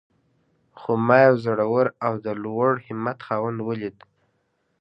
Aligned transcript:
خو 0.79 0.91
ما 1.07 1.17
يو 1.27 1.35
زړور 1.45 1.85
او 2.05 2.13
د 2.25 2.27
لوړ 2.43 2.71
همت 2.87 3.17
خاوند 3.27 3.59
وليد. 3.67 3.97